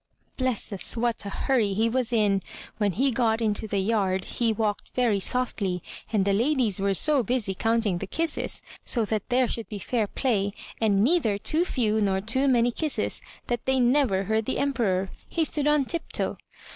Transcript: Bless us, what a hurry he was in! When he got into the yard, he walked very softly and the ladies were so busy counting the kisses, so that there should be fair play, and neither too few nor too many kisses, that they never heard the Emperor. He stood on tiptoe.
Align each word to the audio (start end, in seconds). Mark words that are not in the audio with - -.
Bless 0.35 0.73
us, 0.73 0.97
what 0.97 1.25
a 1.25 1.29
hurry 1.29 1.73
he 1.73 1.87
was 1.87 2.11
in! 2.11 2.41
When 2.79 2.93
he 2.93 3.11
got 3.11 3.39
into 3.39 3.67
the 3.67 3.77
yard, 3.77 4.25
he 4.25 4.51
walked 4.51 4.89
very 4.95 5.19
softly 5.19 5.83
and 6.11 6.25
the 6.25 6.33
ladies 6.33 6.79
were 6.79 6.95
so 6.95 7.21
busy 7.21 7.53
counting 7.53 7.99
the 7.99 8.07
kisses, 8.07 8.63
so 8.83 9.05
that 9.05 9.29
there 9.29 9.47
should 9.47 9.69
be 9.69 9.77
fair 9.77 10.07
play, 10.07 10.53
and 10.81 11.03
neither 11.03 11.37
too 11.37 11.65
few 11.65 12.01
nor 12.01 12.19
too 12.19 12.47
many 12.47 12.71
kisses, 12.71 13.21
that 13.45 13.67
they 13.67 13.79
never 13.79 14.23
heard 14.23 14.45
the 14.45 14.57
Emperor. 14.57 15.11
He 15.29 15.45
stood 15.45 15.67
on 15.67 15.85
tiptoe. 15.85 16.37